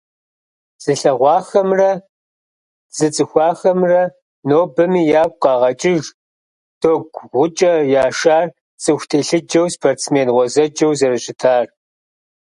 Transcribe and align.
Зылъэгъуахэмрэ 0.83 1.91
зыцӀыхуахэмрэ 2.97 4.01
нобэми 4.47 5.01
ягу 5.21 5.39
къагъэкӀыж 5.43 6.05
Догу-ГъукӀэ 6.81 7.73
Яшар 8.05 8.45
цӀыху 8.81 9.07
телъыджэу, 9.09 9.67
спортсмен 9.75 10.27
гъуэзэджэу 10.35 10.97
зэрыщытар. 10.99 11.65